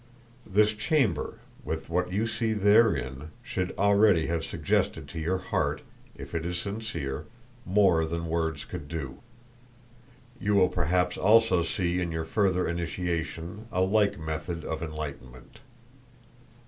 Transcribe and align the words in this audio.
This 0.47 0.73
chamber 0.73 1.37
with 1.63 1.87
what 1.87 2.11
you 2.11 2.25
see 2.25 2.53
therein 2.53 3.29
should 3.43 3.71
already 3.77 4.25
have 4.25 4.43
suggested 4.43 5.07
to 5.09 5.19
your 5.19 5.37
heart, 5.37 5.83
if 6.15 6.33
it 6.33 6.43
is 6.43 6.57
sincere, 6.59 7.25
more 7.67 8.03
than 8.03 8.25
words 8.25 8.65
could 8.65 8.87
do. 8.87 9.19
You 10.39 10.55
will 10.55 10.69
perhaps 10.69 11.19
also 11.19 11.61
see 11.61 12.01
in 12.01 12.11
your 12.11 12.25
further 12.25 12.67
initiation 12.67 13.67
a 13.71 13.81
like 13.81 14.17
method 14.17 14.65
of 14.65 14.81
enlightenment. 14.81 15.59